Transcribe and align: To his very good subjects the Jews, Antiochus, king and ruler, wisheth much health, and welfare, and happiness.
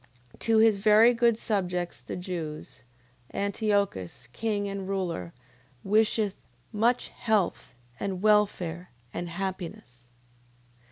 To 0.39 0.57
his 0.57 0.77
very 0.77 1.13
good 1.13 1.37
subjects 1.37 2.01
the 2.01 2.15
Jews, 2.15 2.85
Antiochus, 3.35 4.25
king 4.33 4.67
and 4.67 4.87
ruler, 4.89 5.31
wisheth 5.83 6.37
much 6.73 7.09
health, 7.09 7.75
and 7.99 8.19
welfare, 8.23 8.89
and 9.13 9.29
happiness. 9.29 10.09